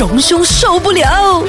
[0.00, 1.44] 荣兄受不了。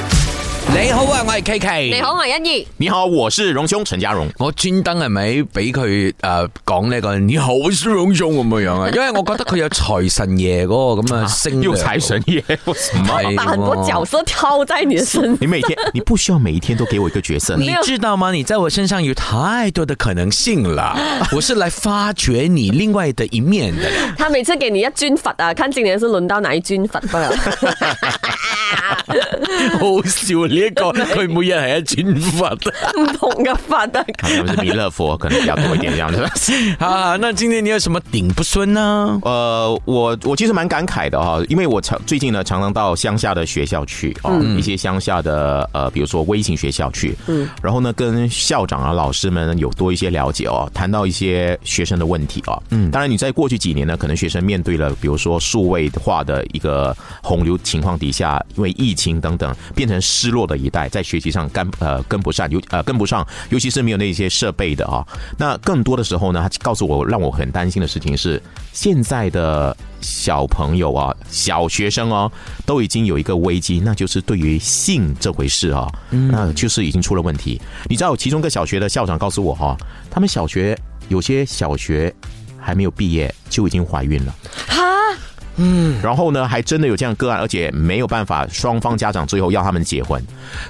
[0.74, 1.90] 你好，啊，我系 K K。
[1.90, 2.68] 你好，我系欣怡。
[2.76, 4.28] 你好，我是荣兄陈家荣。
[4.38, 8.88] 我专登系咪俾佢诶讲呢个你好我是荣兄咁样啊？
[8.94, 11.62] 因为我觉得佢有财神爷嗰个咁嘅星。
[11.62, 13.36] 要财神爷，唔系。
[13.36, 15.36] 把很多角色套在你的身上。
[15.40, 17.56] 你每天，你不需要每一天都给我一个角色。
[17.56, 18.30] 你知道吗？
[18.32, 20.94] 你在我身上有太多的可能性了。
[21.32, 23.90] 我是来发掘你另外的一面的。
[24.18, 27.32] 他每次给你一军法啊，看今年是轮到哪一军法了。
[29.78, 32.46] 好笑呢一个， 佢每日系一转佛，
[32.96, 33.82] 唔同嘅佛。
[34.16, 35.92] 可能系弥勒佛，可能比较多一点。
[35.92, 36.52] 这样子。
[36.78, 39.18] 啊，那今天你有什么顶不顺呢？
[39.24, 58.42] 呃，我我其实蛮感慨的哈，因为我常最近呢，常常到乡下的学校去，嗯，一些乡下的，呃，比如说微型学校去，嗯，然后呢，跟校长啊、老师们有多一些了解哦，谈到一些学生的问题哦，嗯，当然你在过去几年呢，可能学生面对了，比如说数位化的一个洪流情况底下。
[58.62, 65.04] 为疫情等等变成失落的一代，在学习上跟呃跟不上尤呃跟不上，尤其是没有那些设备的啊。
[65.36, 68.40] 那更多的时候呢，他告诉我让我很担心的事情是，
[68.72, 72.30] 现在的小朋友啊，小学生哦，
[72.64, 77.60] 都已经有一个危机，那就是对于性这回事啊，那就是已经出了问题。
[77.88, 79.76] 你知道，其中个小学的校长告诉我哈，
[80.08, 82.14] 他们小学有些小学
[82.56, 84.34] 还没有毕业就已经怀孕了。
[85.56, 90.22] 嗯，然后呢，还真的有这样个案，而且没有办法，双方家长最后要他们结婚，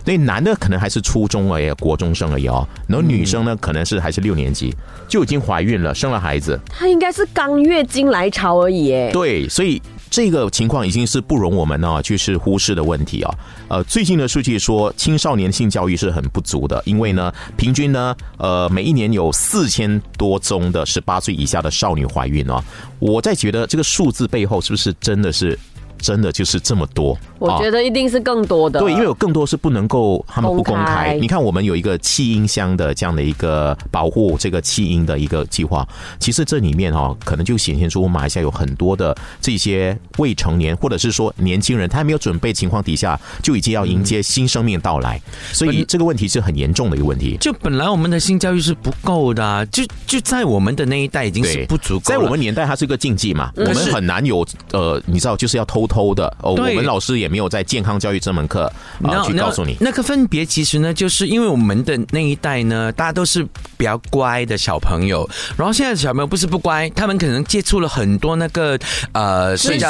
[0.05, 4.75] 那男的可能还是初中而已，国中生而已哦，然后女生呢，可能是还是六年级
[5.06, 9.80] 就已经怀孕了，生了孩子，她应该是刚月经来潮而已，哎，对，所以。
[10.12, 13.34] 这个情况已经是不容我们啊，就是忽视的问题啊。
[13.68, 22.62] 呃，最近的数据说，青少年性教育是很不足的，因为呢，平均呢，呃，每一年有四千多宗的十八岁以下的少女怀孕啊。
[22.98, 25.58] 我在觉得这个数字背后，是不是真的是，
[25.96, 27.16] 真的就是这么多？
[27.42, 31.18] 我觉得一定是更多的对，因为有更多是不能够他们不公开。
[31.20, 35.86] 你看，我们有一个弃婴箱的这样的一个保护这个弃婴的一个计划。
[36.20, 45.20] 其实这里面哈，可能就显现出马来西亚有很多的这些未成年或者是说年轻人，他还没有准备情况底下就已经要迎接新生命到来，
[45.52, 47.36] 所以这个问题是很严重的一个问题。
[47.41, 52.04] 就本来我们的性教育是不够的，就就在我们的那一代已经是不足够。
[52.04, 56.22] 在我们年代，它是一个禁忌嘛，我们很难有呃，你知道，就是要偷偷的。
[56.42, 57.31] 哦，我们老师也。
[57.32, 58.70] 没有在健康教育这门课
[59.03, 63.43] 啊去告诉你，那个分别其实呢，就是因为我们的那一代呢，大家都是
[63.78, 65.26] 比较乖的小朋友，
[65.56, 68.78] 然后现在小朋友不是不乖，他们可能接触了很多那个
[69.12, 69.87] 呃信息，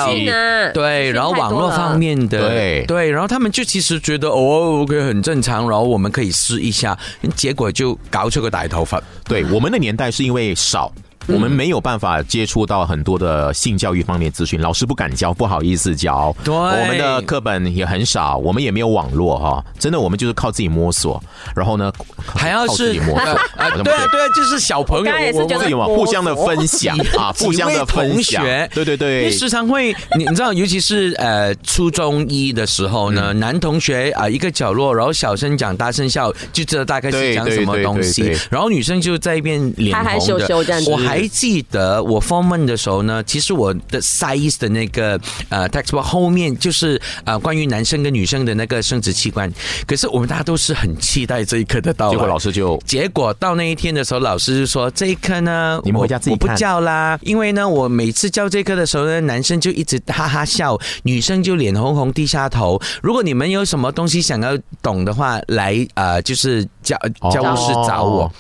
[0.73, 6.97] 对，然后网络方面的，对对，然后他们就其实觉得哦可以很正常，然后我们可以试一下，
[7.35, 9.03] 结果就搞出个白头发。
[9.25, 10.93] 对，我们的年代是因为少。
[11.27, 16.35] 我们没有办法接触到很多的性教育方面咨询，老师不敢教，不好意思教。
[16.45, 21.23] 对，我们的课本也很少，我们也没有网络哈，真的我们就是靠自己摸索。
[21.55, 21.93] 然后呢，
[22.27, 23.35] 还要是自己摸索。
[23.85, 28.45] 对啊对啊，就是小朋友，我们互相的分享啊，互相的分享。
[28.75, 38.37] 对对对，时常会，你你知道，尤其是呃初中一的时候呢，男同学啊一个角落，然后小声讲，大声笑，就知道大概是讲什么东西。
[38.51, 41.12] 然后女生就在一边脸红的这样子。
[41.13, 49.53] 还记得我发问的时候呢，其实我的 size 的那个呃 textbook 后面就是呃关于男生跟女生的那个生殖器官。
[49.87, 52.13] 可是我们大家都是很期待这一刻的到来。
[52.13, 62.81] 结果老师就结果到那一天的时候，老师就说这一课呢，你们回家自己我不教啦，因为呢我每次教这课的时候呢，男生就一直哈哈笑，女生就脸红红低下头。
[63.03, 66.97] 如果你们有什么东西想要懂的话，来呃就是教
[67.31, 68.33] 教务室找我。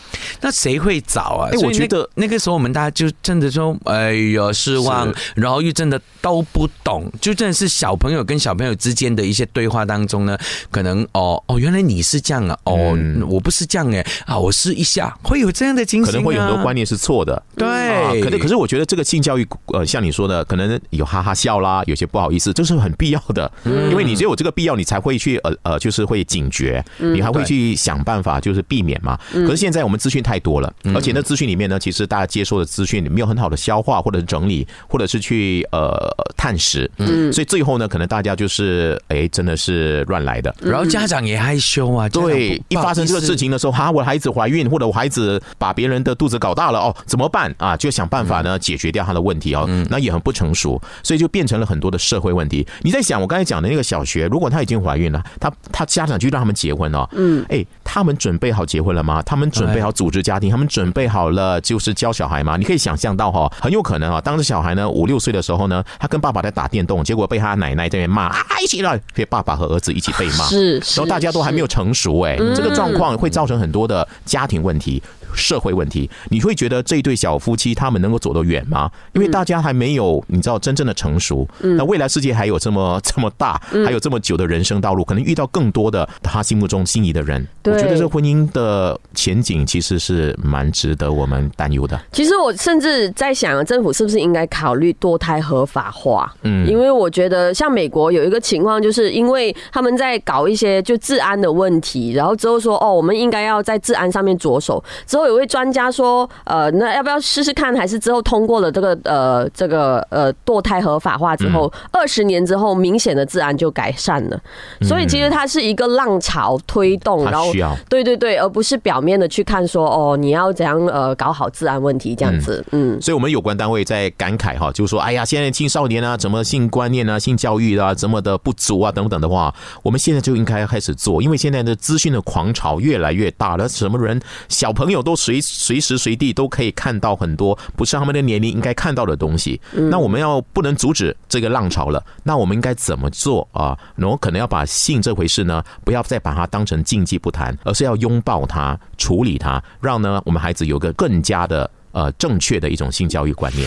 [0.42, 1.48] 那谁会找啊？
[1.52, 10.36] 哎，我觉得那个时候我们大家就真的说，哎呀，失望，然后又真的都不懂，就真的是小朋友跟小朋友之间的一些对话当中呢，
[10.70, 12.98] 可能哦哦，原来你是这样啊，哦，
[13.28, 18.20] 我不是这样哎啊，我试一下，会有这样的惊喜，可能会有很多观念是错的，对。
[18.22, 29.16] 可是可是，我觉得这个性教育，呃，像你说的，可能有哈哈笑啦，有些不好意思，这是很必要的，因为你只有这个必要，你才会去呃呃，就是会警觉，你还会去想办法就是避免嘛。
[29.32, 30.31] 可是现在我们资讯太。
[30.32, 35.94] 太多了，而且那资讯里面呢，其实大家接收的资讯没有很好的消化，或者整理，或者是去呃
[36.38, 40.54] 探实，嗯，所以最后呢，可能大家就是哎，真的是乱来的。
[40.62, 47.76] 然后家长也害羞啊，对，一发生这个事情的时候，哈，我孩子怀孕，或者我孩子把别人的肚子搞大了哦，怎么办啊？
[47.76, 52.66] 就想办法呢解决掉他的问题哦，那也很不成熟，所以就变成了很多的社会问题。
[52.80, 59.20] 你在想，我刚才讲的那个小学，如果他已经怀孕了，他他家长就让他们结婚哦，嗯，哎，他们准备好结婚了吗？
[59.22, 60.21] 他们准备好组织？
[60.22, 62.56] 家庭，他们准备好了，就是教小孩嘛。
[62.56, 70.44] 你可以想象到哈，很有可能啊，当时小孩呢五六岁的时候呢，他跟爸爸在打电动，结果被他奶奶这边骂啊，一起来，被以爸爸和儿子一起被骂。
[70.46, 75.02] 是，然后大家都还没有成熟，哎，这个状况会造成很多的家庭问题。
[75.34, 78.90] 社会问题，你会觉得这对小夫妻他们能够走得远吗？
[79.14, 87.46] 因为大家还没有你知道真正的成熟，那未来世界还有这么这么大，还有这么久的人生道路，可能遇到更多的他心目中心仪的人。
[87.64, 92.00] 我觉得这婚姻的前景其实是蛮值得我们担忧的。
[92.12, 96.32] 其实我甚至在想，政府是不是应该考虑堕胎合法化？
[96.42, 105.21] 嗯，因为我觉得像美国有一个情况，就是因为他们在搞一些就治安的问题，然后之后说哦，我们应该要在治安上面着手之后。
[105.26, 107.74] 有位专家说，呃，那要不要试试看？
[107.76, 114.38] 还是之后通过了这个呃，这个呃，堕胎合法化之后，二十年之后，明显的治安就改善了。
[114.82, 117.52] 所以其实它是一个浪潮推动，然后
[117.88, 122.64] 对对对，而不是表面的去看说哦，你要怎样呃搞好治安问题这样子。
[122.72, 129.52] 嗯，所以我们有关单位在感慨哈，就是说哎呀，现在青少年啊，怎么性观念啊、性教育啊怎么的不足啊等等的话，
[129.82, 135.11] 我们现在就应该开始做，因为现在的资讯的狂潮越来越大了，什么人小朋友都。
[135.14, 143.76] 随随时随地都可以看到很多不是他们的年龄应该看到的东西，那我们要不能阻止这个浪潮了，那我们应该怎么做啊？
[143.96, 153.66] 我可能要把性这回事呢，不要再把它当成禁忌不谈，而是要拥抱它，处理它，让呢我们孩子有个更加的呃正确的一种性教育观念。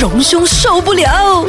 [0.00, 1.46] 荣兄受不了。